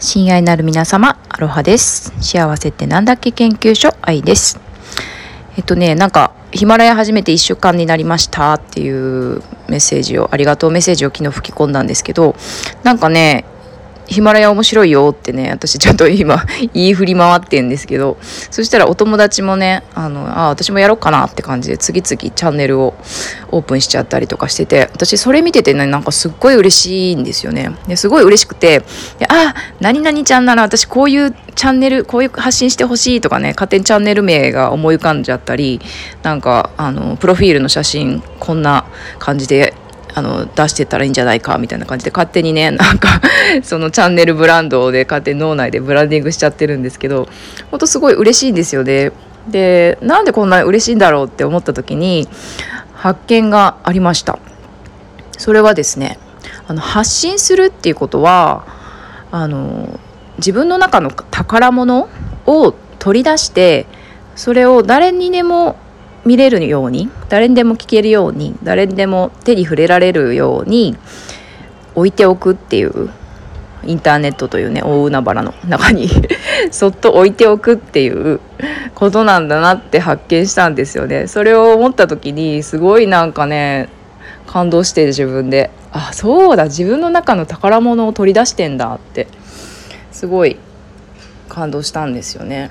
[0.00, 2.12] 親愛なる皆様、アロハです。
[2.20, 4.60] 幸せってなんだっけ研究所、愛です。
[5.56, 12.36] えっとね、なんか、ヒマラヤ初めて1週間になりましたっていうメッセージを、ありがとうメッセージを昨日吹き込んだんですけど、
[12.84, 13.44] なんかね、
[14.18, 16.44] ヒマラヤ面白いよってね、私ちょっと今
[16.74, 18.18] 言い振り回ってんですけど、
[18.50, 22.94] そしたらお友達もね、あの、あ、私もやろうかなって感じで次々チャンネルを
[23.52, 27.70] オープンしちゃったりとかしてて、私それ見ててね、なんかすっごい嬉しいんですよね。
[27.86, 28.82] ですごい嬉しくて、
[29.28, 35.80] あ、何々ちゃんなら私こういうチャンネル、こういう発信してほしいとかね、勝手にチャンネル名が思い浮かんじゃったり、
[36.24, 38.84] なんか、あの、プロフィールの写真、こんな
[39.20, 39.74] 感じで
[40.14, 43.20] あの出してったらいいんじゃないかみたいな感じで勝手にね なんか
[43.62, 47.28] そのチャンネルブランドで勝手に脳内でブランディングしちゃってるんですけど
[47.70, 49.12] 本当すごい嬉しいんですよね。
[49.48, 52.28] でなんでこんな嬉しいんだろうって思った時に
[52.94, 54.38] 発見がありました。
[55.38, 56.18] それはですね
[56.66, 58.64] あの発信するっていうことは
[59.30, 59.98] あの
[60.38, 62.08] 自分の中の宝物
[62.46, 63.86] を取り出して
[64.36, 65.76] それを誰にでも
[66.28, 70.94] 見れるように誰にでも聞けるように誰にでも手に触れられるように
[71.94, 73.08] 置いておくっていう
[73.84, 76.10] インターネットというね大海原の中に
[76.70, 78.40] そっと置いておくっていう
[78.94, 81.28] ことなんだなって発見したんですよね。
[81.28, 83.88] それを思った時にすごいなんかね
[84.46, 89.28] 感動して自分であそうだ自分の中の宝物を取り出してんだって
[90.12, 90.58] すごい
[91.48, 92.70] 感動したんですよね。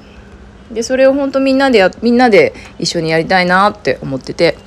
[0.72, 4.58] でそれを本当みんなでやみんなで一緒にやりたいなって思ってて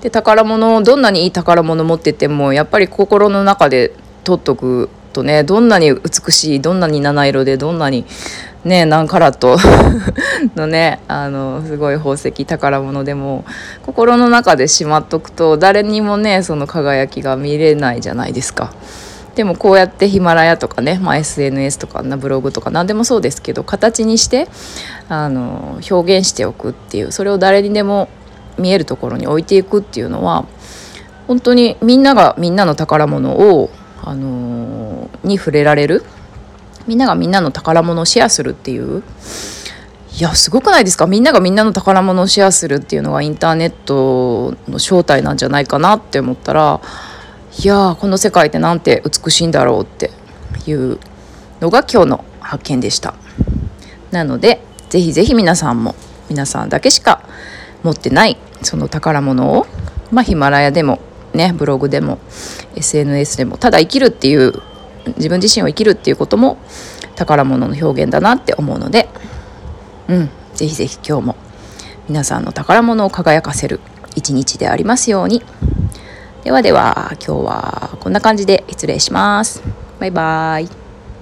[0.00, 3.92] で宝物をどんなにいい宝物持っててもやっぱり心の中で
[4.24, 8.04] 取っとくとねどんなに美しいどんなに七色でどんなに
[8.64, 9.56] ね何カラット
[10.56, 13.44] のねあのすごい宝石宝物でも
[13.82, 18.74] 心の中でしまっとくと誰にもねその輝きが見れないじゃないですか。
[19.34, 24.48] でもこうやってヒマラヤとかね、まあ、SNS とかなブログとか何でもそうですけど形にして
[25.08, 28.08] あの表現しておくっていうそれを誰にでも
[28.58, 30.46] 見えるところに置いていくっていうのは
[31.26, 33.70] 本当にみんながみんなの宝物を、
[34.02, 36.04] あのに触れられる
[36.86, 39.02] みんながみんなの宝物をシェアするっていう
[40.16, 41.06] いやすごくないですか？
[41.06, 46.80] みんながみんなの宝物をシェアするっていうのがインターネットの正体なんじゃないかなって思ったら
[47.62, 50.10] いやーこの世界ってなんて美しいんだろうって
[50.66, 50.98] いう
[51.60, 53.14] のが今日の発見でした
[54.10, 54.60] なので
[54.90, 55.94] ぜひぜひ皆さんも
[56.28, 57.22] 皆さんだけしか
[57.82, 59.66] 持ってないその宝物を
[60.10, 61.00] まあヒマラヤでも
[61.32, 62.18] ねブログでも
[62.76, 64.52] SNS でもただ生きるっていう
[65.16, 66.58] 自分自身を生きるっていうことも
[67.14, 69.08] 宝物の表現だなって思うので
[70.08, 71.36] うんぜひぜひ今日も
[72.08, 73.80] 皆さんの宝物を輝かせる
[74.16, 75.42] 一日でありますように。
[76.44, 79.62] ではでは今日はこんな感じで失礼します。
[79.98, 80.83] バイバイ。